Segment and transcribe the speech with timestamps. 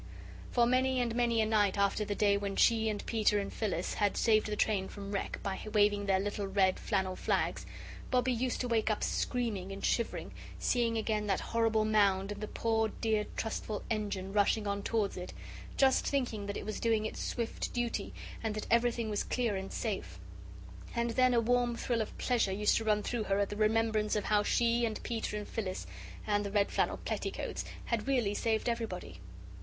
[0.49, 3.93] For many and many a night after the day when she and Peter and Phyllis
[3.93, 7.67] had saved the train from wreck by waving their little red flannel flags,
[8.09, 12.89] Bobbie used to wake screaming and shivering, seeing again that horrible mound, and the poor,
[12.99, 15.33] dear trustful engine rushing on towards it
[15.77, 18.11] just thinking that it was doing its swift duty,
[18.41, 20.17] and that everything was clear and safe.
[20.95, 24.15] And then a warm thrill of pleasure used to run through her at the remembrance
[24.15, 25.85] of how she and Peter and Phyllis
[26.25, 29.19] and the red flannel petticoats had really saved everybody.